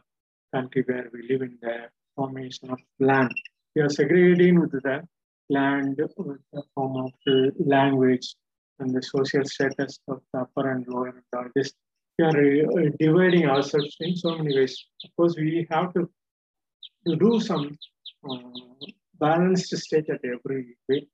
country 0.54 0.84
where 0.86 1.10
we 1.14 1.28
live 1.30 1.42
in 1.42 1.58
the 1.62 1.90
formation 2.16 2.70
of 2.72 2.80
land. 3.00 3.32
We 3.76 3.82
are 3.82 3.90
segregating 3.90 4.60
with 4.60 4.72
the 4.72 5.08
land 5.50 5.98
with 5.98 6.42
the 6.54 6.64
form 6.76 7.06
of 7.06 7.12
the 7.26 7.52
language 7.60 8.36
and 8.80 8.94
the 8.96 9.02
social 9.02 9.44
status 9.46 10.00
of 10.08 10.22
the 10.34 10.42
upper 10.42 10.72
and 10.72 10.88
lower 10.88 11.08
and 11.08 11.24
all 11.36 11.48
this. 11.56 11.74
We 12.18 12.26
are 12.26 12.30
uh, 12.30 12.90
dividing 13.00 13.46
ourselves 13.46 13.96
in 14.00 14.16
so 14.16 14.38
many 14.38 14.56
ways. 14.56 14.76
Of 15.06 15.16
course, 15.16 15.36
we 15.38 15.68
have 15.72 15.94
to, 15.94 16.10
to 17.08 17.16
do 17.16 17.40
some 17.40 17.78
uh, 18.30 18.38
balanced 19.20 19.76
state 19.78 20.10
at 20.10 20.22
every 20.24 20.78
way. 20.88 21.08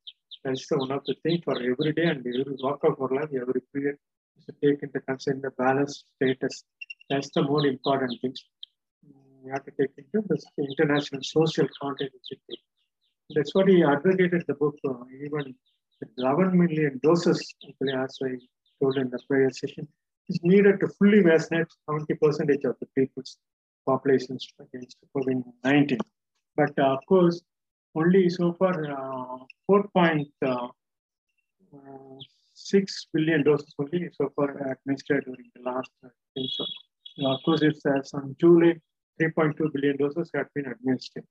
That's 0.43 0.67
the 0.67 0.77
one 0.77 0.91
of 0.91 1.03
the 1.05 1.15
things 1.23 1.43
for 1.43 1.57
every 1.57 1.93
day 1.93 2.05
and 2.05 2.19
every 2.19 2.55
walk 2.59 2.83
of 2.83 3.01
our 3.01 3.09
life, 3.19 3.29
every 3.41 3.61
period 3.73 3.97
to 4.45 4.53
take 4.63 4.83
into 4.83 4.99
consideration 4.99 5.41
the 5.41 5.51
balanced 5.51 6.05
status. 6.15 6.63
That's 7.09 7.29
the 7.31 7.43
more 7.43 7.65
important 7.65 8.19
thing. 8.21 8.35
We 9.45 9.51
have 9.51 9.63
to 9.65 9.71
take 9.79 9.91
into 9.97 10.23
the 10.27 10.41
international 10.57 11.21
social 11.21 11.67
context. 11.79 12.33
That's 13.35 13.53
what 13.53 13.67
he 13.69 13.83
advocated 13.83 14.43
the 14.47 14.55
book, 14.55 14.75
uh, 14.87 15.03
even 15.23 15.53
11 16.17 16.57
million 16.57 16.99
doses, 17.03 17.53
as 17.93 18.17
I 18.23 18.39
told 18.81 18.97
in 18.97 19.11
the 19.11 19.19
prayer 19.27 19.51
session, 19.51 19.87
is 20.29 20.39
needed 20.41 20.79
to 20.79 20.87
fully 20.97 21.21
vaccinate 21.21 21.67
70% 21.87 22.09
of 22.65 22.75
the 22.79 22.87
people's 22.97 23.37
populations 23.85 24.47
against 24.59 24.97
COVID-19. 25.15 25.99
But 26.55 26.73
uh, 26.79 26.95
of 26.95 27.05
course, 27.07 27.39
only 27.93 28.29
so 28.29 28.53
far 28.53 28.73
uh, 28.91 29.37
4.6 29.69 30.25
uh, 30.41 30.69
doses 33.43 33.75
only 33.77 34.09
so 34.19 34.31
far 34.35 34.49
administered 34.71 35.25
during 35.25 35.51
the 35.55 35.61
last 35.61 35.91
uh, 36.03 36.09
so. 36.47 36.65
Of 37.27 37.43
course, 37.45 37.61
it's 37.61 37.85
as 37.85 38.13
on 38.13 38.35
July, 38.41 38.75
3.2 39.21 39.73
billion 39.73 39.97
doses 39.97 40.29
have 40.35 40.47
been 40.53 40.67
administered. 40.67 41.25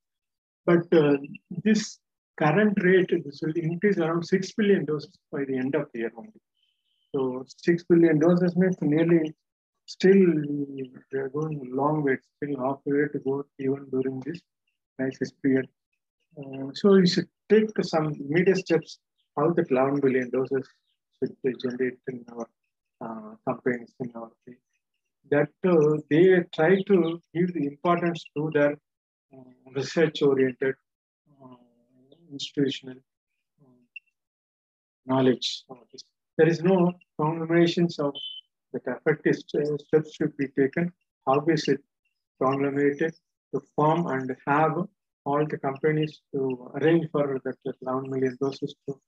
But 0.67 0.93
uh, 0.93 1.17
this 1.63 1.99
current 2.39 2.75
rate, 2.83 3.11
this 3.25 3.41
will 3.43 3.53
increase 3.55 3.99
around 3.99 4.25
6 4.25 4.53
billion 4.53 4.85
doses 4.85 5.17
by 5.31 5.45
the 5.45 5.57
end 5.57 5.75
of 5.75 5.89
the 5.93 6.01
year 6.01 6.13
only. 6.17 6.41
So 7.15 7.45
6 7.47 7.85
billion 7.89 8.19
doses 8.19 8.57
means 8.57 8.77
nearly 8.81 9.35
still 9.87 10.23
they 11.13 11.19
are 11.19 11.29
going 11.29 11.61
a 11.61 11.77
long 11.77 12.03
way, 12.03 12.17
still 12.37 12.57
half 12.59 12.79
way 12.87 13.07
to 13.13 13.19
go 13.19 13.45
even 13.59 13.87
during 13.91 14.21
this 14.27 14.41
crisis 14.99 15.33
period. 15.43 15.69
Uh, 16.39 16.69
so 16.73 16.95
you 16.95 17.07
should 17.07 17.29
take 17.49 17.71
some 17.83 18.13
immediate 18.15 18.59
steps 18.59 18.99
how 19.37 19.53
the 19.53 19.65
11 19.71 20.01
billion 20.01 20.31
doses 20.31 20.67
should 21.19 21.35
be 21.43 21.53
generated 21.63 21.99
in 22.09 22.25
our 22.33 22.49
uh, 23.01 23.35
campaigns 23.47 23.93
in 24.01 24.11
our. 24.17 24.31
That 25.31 25.49
uh, 25.67 25.99
they 26.11 26.43
try 26.55 26.83
to 26.83 27.21
give 27.35 27.55
the 27.55 27.67
importance 27.67 28.25
to 28.37 28.51
their 28.53 28.73
uh, 29.33 29.43
research-oriented 29.75 30.75
uh, 31.43 31.57
institutional 32.31 32.97
knowledge. 35.07 35.65
There 36.37 36.49
is 36.49 36.63
no 36.63 36.93
conglomerations 37.19 37.99
of 37.99 38.15
the 38.73 38.81
effective 38.87 39.37
steps 39.37 40.15
should 40.15 40.37
be 40.37 40.49
taken. 40.49 40.93
How 41.27 41.45
is 41.49 41.69
it 41.69 41.81
conglomerated 42.43 43.15
to 43.53 43.61
form 43.77 44.07
and 44.07 44.37
have 44.47 44.87
all 45.25 45.47
the 45.47 45.59
companies 45.59 46.21
to 46.33 46.71
arrange 46.75 47.07
for 47.11 47.41
that 47.45 47.57
11 47.83 48.11
million 48.11 48.37
doses. 48.41 48.75
To, 48.87 49.01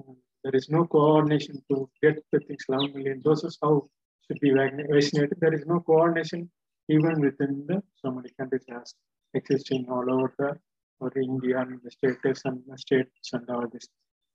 um, 0.00 0.16
there 0.44 0.54
is 0.54 0.68
no 0.68 0.84
coordination 0.86 1.62
to 1.70 1.88
get 2.02 2.22
the 2.32 2.40
things 2.40 2.64
11 2.68 2.92
million 2.94 3.20
doses. 3.22 3.58
How 3.62 3.88
should 4.26 4.40
be 4.40 4.52
vaccinated? 4.52 5.38
There 5.40 5.54
is 5.54 5.64
no 5.66 5.80
coordination 5.80 6.50
even 6.88 7.20
within 7.20 7.64
the 7.66 7.82
so 7.96 8.10
many 8.10 8.30
countries 8.38 8.64
as 8.80 8.94
existing 9.34 9.86
all 9.90 10.10
over 10.10 10.32
the 10.38 10.56
or 11.00 11.12
India 11.16 11.60
and 11.60 11.78
the 11.84 11.90
states 11.90 12.42
and 12.44 12.62
the 12.66 12.78
states 12.78 13.30
and 13.32 13.48
all 13.50 13.66
this. 13.72 13.86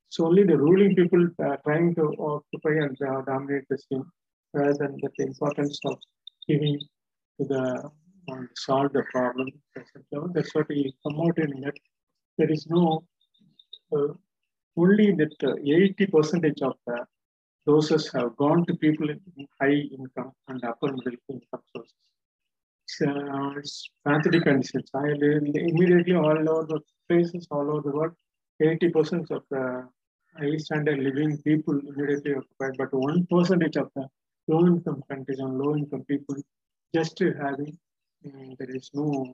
So 0.10 0.27
only 0.27 0.43
the 0.43 0.57
ruling 0.57 0.95
people 0.95 1.27
uh, 1.43 1.55
trying 1.65 1.95
to 1.95 2.03
occupy 2.19 2.74
and 2.86 2.98
uh, 3.01 3.21
dominate 3.21 3.65
the 3.69 3.77
scene. 3.77 4.05
rather 4.53 4.74
than 4.74 4.98
the 5.01 5.24
importance 5.25 5.79
of 5.86 5.98
giving 6.48 6.79
to 7.38 7.45
the 7.51 7.91
um, 8.31 8.50
solve 8.55 8.91
the 8.93 9.03
problem. 9.12 9.48
That's 10.33 10.53
what 10.53 10.67
he 10.69 10.93
promoted 11.03 11.51
in 11.51 11.62
that. 11.62 11.77
There 12.38 12.51
is 12.51 12.67
no 12.67 13.03
uh, 13.95 14.13
only 14.77 15.12
that 15.21 15.36
uh, 15.43 15.55
80 15.55 16.07
percentage 16.07 16.62
of 16.62 16.75
the 16.86 17.05
doses 17.65 18.12
have 18.13 18.36
gone 18.38 18.65
to 18.65 18.75
people 18.75 19.10
in 19.10 19.20
high 19.60 19.82
income 19.98 20.32
and 20.48 20.63
upper 20.63 20.91
middle 20.91 21.20
income 21.30 21.62
sources. 21.75 21.94
So, 22.88 23.53
it's 23.58 23.89
pathetic 24.06 24.44
conditions. 24.44 24.89
I 24.94 25.08
immediately 25.10 26.15
all 26.15 26.50
over 26.50 26.65
the 26.65 26.80
places 27.08 27.48
all 27.51 27.70
over 27.72 27.89
the 27.89 27.96
world, 27.96 28.15
80% 28.62 29.32
of 29.32 29.44
the 29.50 29.88
high 30.38 30.58
standard 30.58 31.00
living 31.00 31.38
people 31.41 31.80
immediately 31.80 32.34
occupied, 32.34 32.75
but 32.77 32.94
one 32.94 33.25
percentage 33.27 33.77
of 33.77 33.89
the 33.96 34.08
low 34.48 34.65
income 34.65 35.03
countries 35.10 35.39
and 35.39 35.58
low 35.58 35.75
income 35.75 36.03
people 36.06 36.36
just 36.94 37.20
having 37.20 37.77
um, 38.25 38.56
there 38.60 38.75
is 38.75 38.89
no 38.94 39.34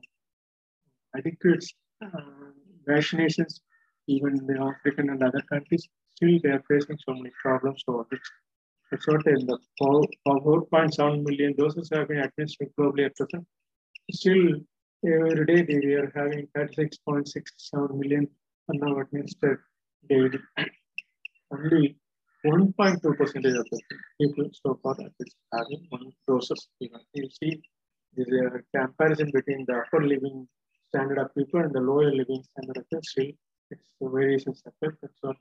adequate 1.15 1.65
uh, 2.03 2.51
vaccinations 2.87 3.59
even 4.07 4.37
in 4.37 4.47
the 4.47 4.59
African 4.59 5.09
and 5.09 5.21
other 5.21 5.41
countries, 5.51 5.87
still 6.17 6.39
they 6.43 6.49
are 6.49 6.63
facing 6.69 6.97
so 7.05 7.13
many 7.13 7.31
problems 7.41 7.83
over 7.87 8.05
what 9.05 9.27
in 9.27 9.45
the 9.45 9.57
4.7 9.81 11.23
million 11.23 11.53
doses 11.57 11.89
have 11.93 12.07
been 12.07 12.19
administered 12.19 12.69
globally 12.79 13.05
at 13.05 13.15
present. 13.15 13.45
Still, 14.11 14.61
every 15.05 15.45
day 15.45 15.61
they 15.63 15.93
are 16.01 16.11
having 16.15 16.47
36.67 16.57 17.99
million 17.99 18.27
and 18.69 18.79
now 18.81 18.99
administered 18.99 19.59
daily. 20.09 20.39
Only 21.51 21.97
1.2 22.45 23.17
percentage 23.17 23.57
of 23.57 23.65
the 23.71 23.79
people 24.21 24.49
so 24.53 24.79
far 24.81 24.95
are 24.99 25.59
having 25.59 25.85
one 25.89 26.11
doses. 26.27 26.67
Even 26.79 27.01
you 27.13 27.29
see, 27.29 27.61
there 28.15 28.47
is 28.47 28.53
a 28.61 28.77
comparison 28.77 29.29
between 29.33 29.65
the 29.67 29.75
upper 29.81 30.05
living 30.05 30.47
standard 30.89 31.17
of 31.17 31.35
people 31.35 31.59
and 31.59 31.73
the 31.73 31.81
lower 31.81 32.11
living 32.21 32.43
standard 32.51 32.77
of 32.77 32.85
people. 32.89 33.03
Still, 33.03 33.31
it's 33.69 33.93
variations 34.01 34.63
effect. 34.65 34.97
That's 35.01 35.19
what 35.21 35.35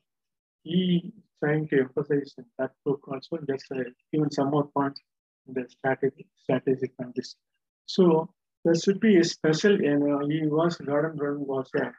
he 0.67 1.13
trying 1.43 1.69
to 1.69 1.81
emphasize 1.85 2.35
in 2.39 2.45
that 2.59 2.73
book 2.85 3.01
also. 3.09 3.39
Just 3.49 3.67
uh, 3.73 3.85
even 4.13 4.31
some 4.31 4.51
more 4.51 4.69
points 4.77 5.01
in 5.47 5.55
the 5.55 5.65
strategic 5.69 6.27
strategic 6.45 6.93
on 7.03 7.13
this. 7.15 7.37
So 7.87 8.31
there 8.65 8.75
should 8.75 9.01
be 9.01 9.19
a 9.19 9.25
special. 9.25 9.75
And 9.91 10.03
uh, 10.13 10.27
he 10.27 10.41
was 10.47 10.77
Gordon 10.77 11.17
Brown 11.17 11.41
was 11.47 11.69
uh, 11.83 11.91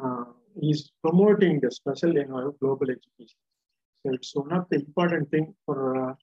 uh, 0.00 0.24
he's 0.60 0.90
promoting 1.02 1.60
the 1.60 1.70
special 1.70 2.12
you 2.14 2.26
know, 2.28 2.54
global 2.60 2.88
education. 2.96 3.40
So 4.02 4.12
it's 4.16 4.34
one 4.34 4.52
of 4.52 4.66
the 4.70 4.76
important 4.76 5.30
thing 5.30 5.54
for 5.64 5.78
uh, 6.10 6.14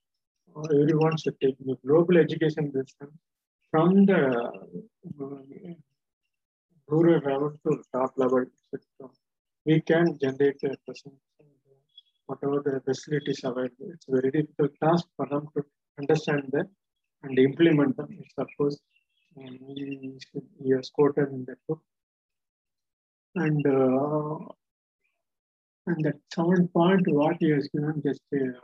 everyone 0.80 1.16
should 1.18 1.38
take 1.40 1.58
the 1.58 1.76
global 1.86 2.16
education 2.16 2.72
system 2.72 3.10
from 3.70 4.06
the 4.06 4.22
uh, 4.40 5.30
rural 6.88 7.20
level 7.28 7.52
to 7.66 7.82
top 7.92 8.12
level 8.16 8.44
we 9.66 9.80
can 9.80 10.18
generate 10.22 10.62
a 10.64 10.76
person 10.86 11.12
whatever 12.26 12.60
the 12.64 12.80
facilities 12.80 13.40
available. 13.44 13.90
It's 13.94 14.08
a 14.08 14.12
very 14.12 14.30
difficult 14.30 14.72
task 14.82 15.06
for 15.16 15.26
them 15.26 15.48
to 15.56 15.64
understand 15.98 16.50
that 16.52 16.68
and 17.22 17.38
implement 17.38 17.96
them. 17.96 18.08
Suppose 18.38 18.80
um, 19.38 19.58
he, 19.68 20.18
he 20.62 20.70
has 20.70 20.90
quoted 20.90 21.28
in 21.30 21.44
that 21.46 21.58
book. 21.68 21.80
And 23.36 23.66
uh, 23.66 24.38
and 25.86 26.04
that 26.04 26.18
seven 26.34 26.68
point 26.68 27.06
what 27.08 27.36
he 27.40 27.50
has 27.50 27.68
given 27.68 28.00
just 28.06 28.22
uh, 28.32 28.60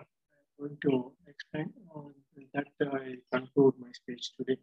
going 0.58 0.76
to 0.82 1.12
explain 1.26 1.72
on 1.94 2.14
that 2.54 2.68
uh, 2.86 2.96
I 2.96 3.16
conclude 3.36 3.74
my 3.78 3.90
speech 3.92 4.32
today. 4.36 4.58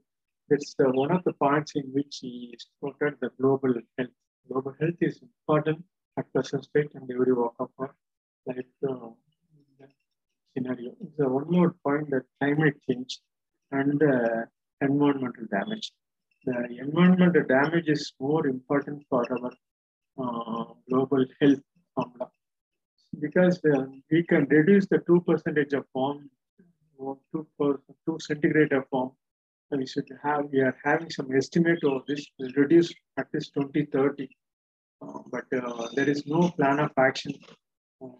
That's 0.49 0.73
uh, 0.79 0.89
one 0.91 1.11
of 1.11 1.23
the 1.25 1.33
points 1.33 1.73
in 1.75 1.83
which 1.91 2.19
he 2.21 2.57
quoted 2.79 3.15
the 3.21 3.31
global 3.39 3.73
health. 3.97 4.09
Global 4.49 4.73
health 4.79 4.95
is 5.01 5.19
important 5.21 5.83
at 6.17 6.31
present 6.33 6.63
state 6.63 6.91
and 6.95 7.11
every 7.11 7.33
walk 7.33 7.55
of 7.59 7.69
life 7.77 7.91
uh, 8.49 9.09
scenario. 10.53 10.91
So 11.17 11.27
one 11.27 11.49
more 11.49 11.75
point 11.85 12.09
that 12.11 12.23
climate 12.39 12.75
change 12.87 13.19
and 13.71 14.01
uh, 14.01 14.45
environmental 14.81 15.45
damage. 15.51 15.91
The 16.45 16.77
environmental 16.79 17.43
damage 17.43 17.87
is 17.87 18.13
more 18.19 18.47
important 18.47 19.03
for 19.09 19.23
our 19.31 19.51
uh, 20.23 20.65
global 20.89 21.25
health 21.41 21.59
formula 21.93 22.29
because 23.19 23.59
uh, 23.65 23.85
we 24.11 24.23
can 24.23 24.45
reduce 24.45 24.87
the 24.87 24.99
2 24.99 25.21
percentage 25.21 25.73
of 25.73 25.85
warm, 25.93 26.29
2, 26.99 27.47
per, 27.59 27.79
2 28.05 28.17
centigrade 28.19 28.73
of 28.73 28.85
warm. 28.91 29.11
We 29.71 29.85
should 29.85 30.07
have, 30.23 30.45
we 30.51 30.61
are 30.61 30.77
having 30.83 31.09
some 31.09 31.35
estimate 31.35 31.83
of 31.83 32.05
this 32.07 32.25
will 32.39 32.51
reduce 32.55 32.93
at 33.17 33.27
least 33.33 33.53
2030 33.53 34.29
uh, 35.01 35.19
but 35.31 35.45
uh, 35.53 35.87
there 35.93 36.09
is 36.09 36.25
no 36.25 36.49
plan 36.49 36.79
of 36.79 36.91
action 36.97 37.33
or 37.99 38.15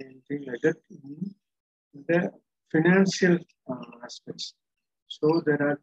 anything 0.00 0.44
like 0.46 0.60
that 0.62 0.76
in 0.90 2.04
the 2.08 2.30
financial 2.72 3.38
uh, 3.70 3.90
aspects. 4.04 4.54
So 5.08 5.42
there 5.46 5.62
are 5.62 5.78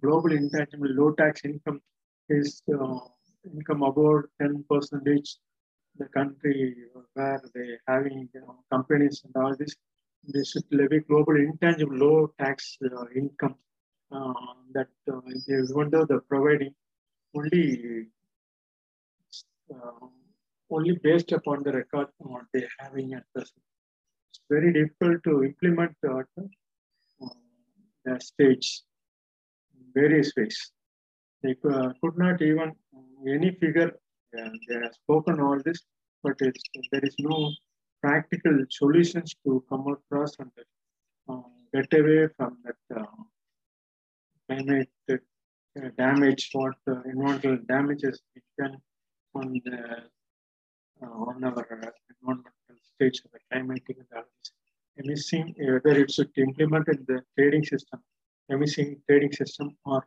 global 0.00 0.32
intangible 0.32 0.88
low 0.90 1.12
tax 1.12 1.44
income 1.44 1.80
is 2.28 2.62
income 3.44 3.82
above 3.82 4.24
10 4.40 4.64
percentage 4.68 5.36
the 5.98 6.06
country 6.06 6.74
where 7.14 7.42
they 7.54 7.76
having 7.86 8.28
you 8.34 8.40
know, 8.40 8.64
companies 8.70 9.22
and 9.24 9.42
all 9.42 9.54
this, 9.56 9.74
they 10.32 10.44
should 10.44 10.64
levy 10.70 11.00
global 11.00 11.36
intangible 11.36 11.96
low 11.96 12.32
tax 12.38 12.76
uh, 12.84 13.04
income 13.14 13.56
uh, 14.10 14.32
that 14.72 14.88
uh, 15.12 15.20
even 15.48 15.90
though 15.90 16.06
providing 16.28 16.74
only 17.34 18.06
uh, 19.74 20.06
only 20.72 20.94
based 21.02 21.32
upon 21.32 21.62
the 21.62 21.72
record 21.72 22.08
what 22.18 22.44
they're 22.52 22.76
having 22.78 23.14
at 23.14 23.24
present. 23.34 23.62
It's 24.30 24.40
very 24.50 24.72
difficult 24.72 25.22
to 25.24 25.44
implement 25.44 25.92
that 26.02 26.26
uh, 26.38 27.28
the 28.04 28.20
stage 28.20 28.82
in 29.74 29.84
various 29.94 30.32
ways. 30.36 30.58
They 31.42 31.56
uh, 31.68 31.90
could 32.00 32.16
not 32.16 32.40
even 32.40 32.72
any 33.28 33.50
figure. 33.60 33.92
Uh, 34.38 34.48
they 34.68 34.76
have 34.82 34.94
spoken 34.94 35.40
all 35.40 35.60
this, 35.64 35.80
but 36.22 36.38
there 36.38 37.04
is 37.10 37.14
no 37.18 37.52
practical 38.02 38.64
solutions 38.70 39.34
to 39.44 39.64
come 39.68 39.86
across 39.86 40.32
and 40.38 40.50
uh, 41.28 41.42
get 41.74 41.92
away 42.00 42.28
from 42.36 42.58
that 42.64 42.98
uh, 42.98 43.04
uh, 45.80 45.88
damage, 45.96 46.50
what 46.52 46.74
uh, 46.90 47.00
environmental 47.06 47.56
damages 47.68 48.20
can 48.58 48.76
on 49.34 49.60
the 49.64 49.78
uh, 49.78 50.00
on 51.28 51.44
our 51.44 51.66
environmental 52.10 52.52
stage 52.94 53.22
of 53.24 53.30
the 53.32 53.38
climatic 53.50 53.96
analysis. 54.04 54.52
Emission, 54.96 55.54
whether 55.58 55.98
it 56.02 56.10
should 56.10 56.32
be 56.34 56.42
implemented 56.42 56.98
in 57.00 57.06
the 57.08 57.22
trading 57.36 57.64
system, 57.64 58.00
emission 58.48 59.00
trading 59.08 59.32
system, 59.32 59.76
or 59.86 60.06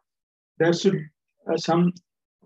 there 0.59 0.73
should 0.73 0.99
uh, 1.51 1.57
some 1.57 1.91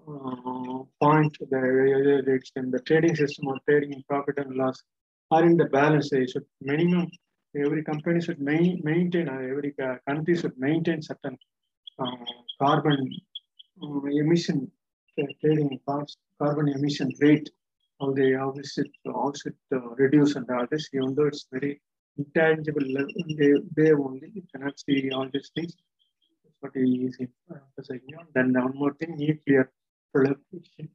uh, 0.07 0.83
point 1.01 1.37
that 1.51 2.23
it's 2.27 2.51
in 2.55 2.71
the 2.71 2.79
trading 2.79 3.15
system 3.15 3.47
or 3.47 3.57
trading 3.67 3.93
in 3.93 4.03
profit 4.03 4.37
and 4.37 4.55
loss 4.55 4.81
are 5.31 5.45
in 5.45 5.57
the 5.57 5.65
balance. 5.65 6.09
They 6.09 6.25
should 6.25 6.45
minimum 6.61 7.07
every 7.55 7.83
company 7.83 8.21
should 8.21 8.39
main, 8.39 8.81
maintain 8.83 9.27
or 9.29 9.41
every 9.51 9.73
country 10.07 10.35
should 10.37 10.57
maintain 10.57 11.01
certain 11.01 11.37
uh, 11.99 12.25
carbon 12.61 13.11
uh, 13.83 14.05
emission 14.05 14.71
trading 15.41 15.79
cost 15.85 16.17
carbon 16.41 16.69
emission 16.69 17.11
rate, 17.19 17.49
how 17.99 18.11
they 18.11 18.31
how 18.33 18.53
is 18.63 18.73
it 18.77 18.91
how 19.05 19.31
is 19.35 19.43
it 19.45 19.55
uh, 19.75 19.89
reduce 20.03 20.35
and 20.35 20.49
all 20.49 20.67
this, 20.71 20.89
even 20.93 21.15
though 21.15 21.27
it's 21.27 21.45
very 21.51 21.81
intangible 22.17 22.87
level, 22.97 23.13
they, 23.37 23.53
they 23.75 23.91
only 23.93 24.31
you 24.33 24.43
cannot 24.53 24.79
see 24.79 25.09
all 25.11 25.29
these 25.33 25.51
things. 25.55 25.73
That's 26.43 26.57
what 26.61 26.71
he 26.75 27.05
is 27.07 27.17
emphasizing 27.19 28.15
on. 28.19 28.27
Then 28.35 28.53
one 28.53 28.75
more 28.75 28.93
thing, 28.93 29.15
nuclear 29.17 29.71
proliferation 30.13 30.89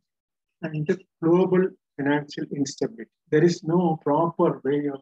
and 0.62 0.86
the 0.86 0.98
global 1.22 1.68
financial 1.96 2.44
instability. 2.54 3.10
There 3.30 3.44
is 3.44 3.62
no 3.62 3.98
proper 4.02 4.60
way 4.64 4.88
of 4.94 5.00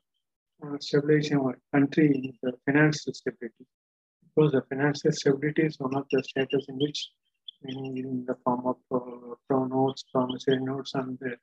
uh, 0.64 0.76
stabilizing 0.80 1.38
our 1.38 1.58
country 1.72 2.06
in 2.14 2.32
the 2.42 2.52
financial 2.66 3.12
stability 3.14 3.66
because 4.34 4.52
the 4.52 4.62
financial 4.68 5.12
stability 5.12 5.62
is 5.62 5.78
one 5.78 5.94
of 5.94 6.06
the 6.10 6.22
status 6.22 6.66
in 6.68 6.76
which 6.78 7.10
in 7.64 8.24
the 8.26 8.36
form 8.44 8.66
of 8.66 8.76
uh, 8.90 9.34
pro 9.48 9.64
notes, 9.66 10.04
promissory 10.12 10.58
notes, 10.60 10.92
and 10.94 11.18
the, 11.20 11.36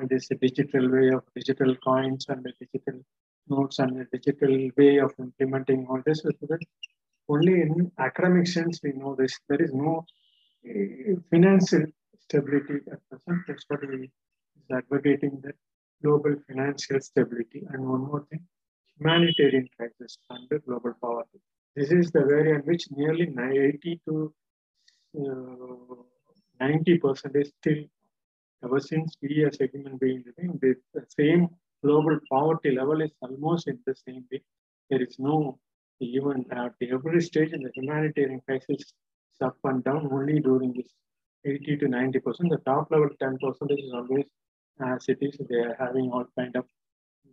it 0.00 0.12
is 0.12 0.28
a 0.30 0.36
digital 0.36 0.90
way 0.90 1.08
of 1.08 1.22
digital 1.34 1.74
coins 1.76 2.26
and 2.28 2.44
the 2.44 2.52
digital 2.60 3.00
notes 3.48 3.78
and 3.78 4.00
a 4.00 4.06
digital 4.16 4.70
way 4.76 4.98
of 4.98 5.12
implementing 5.18 5.86
all 5.88 6.02
this. 6.06 6.22
Only 7.28 7.62
in 7.62 7.90
academic 7.98 8.46
sense 8.46 8.80
we 8.82 8.92
know 8.92 9.14
this. 9.14 9.38
There 9.48 9.62
is 9.62 9.72
no 9.72 10.04
uh, 10.68 11.14
financial 11.30 11.84
stability 12.18 12.78
at 12.92 13.00
present. 13.08 13.40
That's 13.46 13.64
what 13.68 13.80
we 13.88 14.04
is 14.04 14.10
advocating 14.70 15.40
the 15.42 15.52
global 16.02 16.36
financial 16.46 17.00
stability. 17.00 17.62
And 17.70 17.88
one 17.88 18.02
more 18.02 18.26
thing, 18.30 18.46
humanitarian 18.98 19.68
crisis 19.76 20.18
under 20.28 20.58
global 20.58 20.94
poverty. 21.00 21.40
This 21.76 21.90
is 21.92 22.10
the 22.10 22.20
area 22.20 22.56
in 22.56 22.62
which 22.62 22.84
nearly 22.90 23.28
80 23.28 24.00
to 24.08 24.34
uh, 25.18 26.02
90 26.60 26.98
percent 26.98 27.36
is 27.36 27.52
still, 27.60 27.84
ever 28.64 28.80
since 28.80 29.16
we 29.22 29.44
as 29.44 29.60
a 29.60 29.66
human 29.72 29.96
being 29.96 30.22
living, 30.26 30.58
the, 30.60 30.74
same 31.18 31.48
global 31.82 32.18
poverty 32.30 32.72
level 32.72 33.00
is 33.00 33.10
almost 33.22 33.68
in 33.68 33.78
the 33.86 33.94
same 34.06 34.24
way. 34.30 34.42
There 34.90 35.02
is 35.02 35.16
no, 35.18 35.58
even 36.00 36.44
uh, 36.54 36.66
at 36.66 36.74
every 36.82 37.22
stage 37.22 37.52
in 37.52 37.62
the 37.62 37.70
humanitarian 37.74 38.40
crisis, 38.46 38.80
is 38.80 38.92
up 39.42 39.56
and 39.64 39.82
down 39.82 40.08
only 40.12 40.40
during 40.40 40.72
this 40.72 40.92
80 41.44 41.76
to 41.78 41.88
90 41.88 42.18
percent. 42.20 42.50
The 42.50 42.58
top 42.58 42.90
level 42.90 43.08
10 43.18 43.38
percent 43.38 43.70
is 43.72 43.92
always 43.94 44.26
as 44.80 45.08
it 45.08 45.18
is. 45.20 45.38
They 45.48 45.56
are 45.56 45.76
having 45.78 46.10
all 46.10 46.26
kind 46.38 46.54
of 46.56 46.66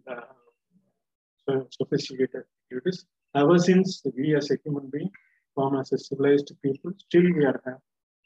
uh, 0.09 1.61
sophisticated 1.71 2.43
activities. 2.63 3.05
Ever 3.35 3.59
since 3.59 4.01
we 4.15 4.35
as 4.35 4.49
a 4.51 4.57
human 4.63 4.89
being, 4.89 5.11
form 5.55 5.77
as 5.79 5.91
a 5.91 5.97
civilized 5.97 6.51
people, 6.63 6.91
still 6.99 7.23
we 7.35 7.45
are 7.45 7.61
uh, 7.67 7.77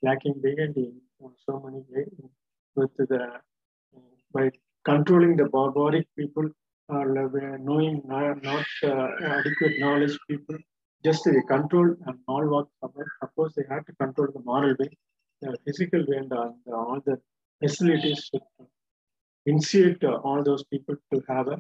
lacking 0.04 0.36
behind 0.42 0.76
in 0.78 0.94
uh, 1.24 1.30
so 1.46 1.60
many 1.66 1.84
ways 1.90 2.10
with 2.76 2.96
the 2.98 3.22
by 4.34 4.50
controlling 4.86 5.36
the 5.36 5.48
barbaric 5.56 6.08
people 6.18 6.50
or 6.90 7.06
knowing 7.60 8.02
not, 8.06 8.42
not 8.44 8.66
uh, 8.84 9.08
adequate 9.38 9.80
knowledge 9.80 10.18
people 10.30 10.58
just 11.04 11.24
they 11.26 11.42
control 11.48 11.96
and 12.06 12.18
all 12.28 12.46
what 12.54 12.68
of 13.26 13.30
course 13.36 13.54
they 13.56 13.66
have 13.70 13.86
to 13.86 13.94
control 14.04 14.28
the 14.36 14.44
moral 14.50 14.76
way 14.80 14.90
the 15.42 15.58
physical 15.66 16.02
way 16.08 16.18
and 16.18 16.30
the, 16.30 16.54
the, 16.66 16.74
all 16.74 17.00
the 17.06 17.18
facilities 17.62 18.30
to 18.30 18.40
initiate 19.46 20.04
uh, 20.04 20.16
all 20.26 20.44
those 20.44 20.64
people 20.66 20.96
to 21.12 21.22
have 21.28 21.48
a 21.48 21.60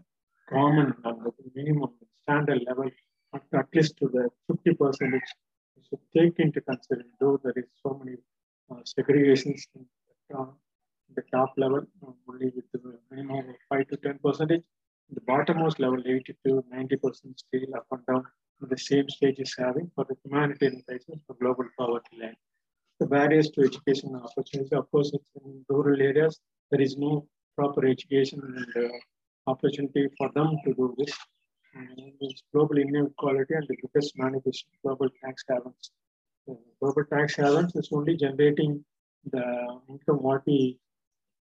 common 0.50 0.94
uh, 1.06 1.14
minimum 1.56 1.92
standard 2.24 2.62
level 2.68 2.90
at, 3.34 3.68
least 3.74 3.98
to 3.98 4.08
the 4.16 4.28
50 4.48 4.74
percentage 4.76 5.30
should 5.88 6.04
take 6.16 6.40
into 6.40 6.62
consideration 6.62 7.12
though 7.20 7.40
there 7.44 7.54
is 7.56 7.70
so 7.84 8.00
many 8.04 8.18
uh, 8.72 8.82
segregations 8.94 9.62
in 9.76 9.86
uh, 10.38 10.46
the 11.16 11.24
top 11.34 11.54
level, 11.58 11.82
uh, 12.06 12.12
only 12.30 12.52
with 12.56 12.66
the 12.74 12.80
minimum 13.10 13.50
of 13.50 13.56
5 13.70 13.88
to 13.88 13.98
10 13.98 14.20
percentage. 14.24 14.64
The 15.14 15.22
bottommost 15.22 15.80
level, 15.80 16.02
80 16.06 16.36
to 16.46 16.64
90 16.70 16.96
percent, 16.98 17.40
still 17.40 17.76
up 17.76 17.86
and 17.92 18.06
down 18.06 18.26
the 18.70 18.78
same 18.78 19.10
stage 19.10 19.40
is 19.40 19.56
having 19.58 19.90
for 19.96 20.06
the 20.06 20.16
humanitarian 20.24 20.84
crisis 20.88 21.20
for 21.26 21.36
global 21.36 21.66
poverty 21.78 22.18
line. 22.22 22.36
The 23.00 23.08
barriers 23.08 23.50
to 23.52 23.62
education 23.62 24.16
opportunity, 24.16 24.76
of 24.76 24.90
course, 24.92 25.12
it's 25.14 25.32
in 25.44 25.66
rural 25.70 26.00
areas. 26.02 26.40
There 26.70 26.82
is 26.82 26.98
no 26.98 27.28
proper 27.58 27.86
education 27.86 28.40
and 28.44 28.86
uh, 28.86 28.90
opportunity 29.48 30.08
for 30.18 30.30
them 30.36 30.58
to 30.66 30.74
do 30.74 30.96
this. 30.98 31.14
And 31.74 32.14
it's 32.20 32.44
global 32.54 32.78
inequality 32.78 33.54
and 33.56 33.68
the 33.68 33.78
biggest 33.82 34.18
manifestation 34.18 34.70
global 34.84 35.10
tax 35.24 35.44
havens. 35.50 35.92
The 36.46 36.58
global 36.80 37.06
tax 37.06 37.36
havens 37.36 37.76
is 37.76 37.90
only 37.92 38.18
generating 38.18 38.84
the 39.32 39.80
income 39.90 40.18
what 40.18 40.46
we 40.46 40.78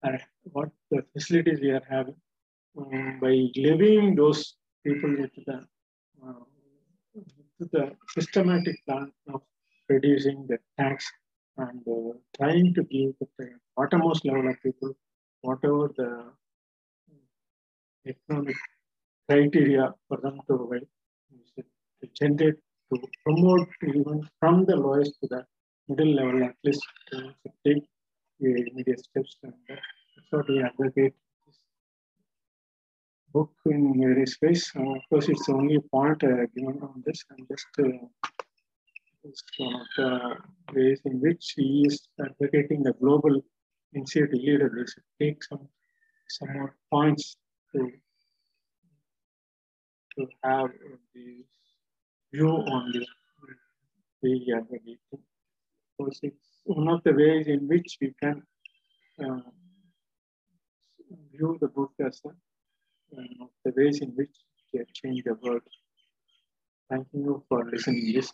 are, 0.05 0.21
what 0.45 0.71
the 0.91 1.03
facilities 1.13 1.61
we 1.61 1.71
are 1.71 1.87
having 1.89 2.17
um, 2.79 3.19
by 3.21 3.35
levying 3.57 4.15
those 4.15 4.55
people 4.85 5.11
with 5.11 5.35
the 5.47 5.59
uh, 6.25 6.45
the 7.73 7.93
systematic 8.15 8.77
plan 8.87 9.13
of 9.35 9.43
reducing 9.89 10.47
the 10.49 10.59
tax 10.79 11.11
and 11.59 11.83
uh, 11.87 12.13
trying 12.39 12.73
to 12.75 12.83
give 12.85 13.13
the 13.21 13.49
bottommost 13.77 14.25
level 14.25 14.49
of 14.51 14.57
people 14.63 14.93
whatever 15.43 15.91
the 15.99 16.11
economic 18.07 18.57
criteria 19.29 19.93
for 20.09 20.19
them 20.25 20.41
to, 20.49 20.57
to 21.57 22.09
generate 22.19 22.59
to 22.93 23.01
promote 23.25 23.69
even 23.95 24.27
from 24.39 24.65
the 24.65 24.77
lowest 24.77 25.13
to 25.21 25.29
the 25.35 25.43
middle 25.89 26.13
level 26.21 26.45
at 26.45 26.57
least 26.65 26.83
to, 27.11 27.19
to 27.43 27.51
take 27.67 27.85
immediate 28.41 29.05
steps 29.05 29.37
and 29.43 29.55
what 30.31 30.49
we 30.49 30.63
advocate 30.63 31.15
this 31.47 31.59
book 33.33 33.51
in 33.67 34.01
various 34.01 34.37
ways. 34.43 34.71
Uh, 34.77 34.95
of 34.97 35.03
course, 35.09 35.29
it's 35.29 35.49
only 35.49 35.77
a 35.77 35.81
point 35.81 36.23
uh, 36.25 36.47
given 36.55 36.79
on 36.83 37.03
this 37.05 37.25
and 37.31 37.47
just 37.49 37.67
uh, 37.79 37.85
one 39.59 39.75
of 39.75 39.87
the 39.97 40.37
ways 40.75 41.01
in 41.05 41.21
which 41.21 41.55
he 41.57 41.85
is 41.87 42.01
advocating 42.25 42.83
the 42.83 42.93
global 42.95 43.43
initiative 43.93 44.33
leader. 44.33 44.71
We 44.75 44.87
should 44.87 45.09
take 45.21 45.45
some 45.45 45.69
some 46.29 46.53
more 46.55 46.77
points 46.93 47.37
to 47.73 47.91
to 50.17 50.27
have 50.45 50.71
the 51.15 51.45
view 52.33 52.49
on 52.49 52.93
the 52.93 53.07
way 54.23 54.47
advocating. 54.57 54.99
Because 55.99 56.21
it's 56.23 56.50
one 56.65 56.89
of 56.89 57.03
the 57.05 57.13
ways 57.13 57.47
in 57.47 57.67
which 57.69 57.97
we 58.01 58.13
can 58.23 58.43
uh, 59.25 59.41
view 61.33 61.59
the 61.61 61.69
book 61.69 61.93
as 62.07 62.21
one 62.23 62.37
the 63.65 63.73
ways 63.77 64.01
in 64.01 64.11
which 64.11 64.35
can 64.73 64.85
change 64.95 65.23
the 65.25 65.35
world. 65.43 65.63
Thank 66.89 67.07
you 67.13 67.43
for 67.49 67.65
listening 67.65 68.13
this. 68.13 68.33